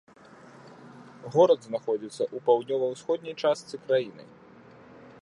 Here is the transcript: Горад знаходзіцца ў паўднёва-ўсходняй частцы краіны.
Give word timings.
Горад 1.35 1.59
знаходзіцца 1.69 2.19
ў 2.27 2.37
паўднёва-ўсходняй 2.49 3.35
частцы 3.45 3.75
краіны. 3.89 4.23